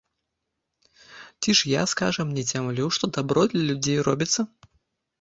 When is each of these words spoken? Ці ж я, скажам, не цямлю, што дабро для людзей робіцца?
Ці 1.41 1.49
ж 1.59 1.71
я, 1.73 1.83
скажам, 1.93 2.27
не 2.39 2.47
цямлю, 2.55 2.91
што 2.99 3.13
дабро 3.19 3.47
для 3.55 3.63
людзей 3.71 3.99
робіцца? 4.13 4.41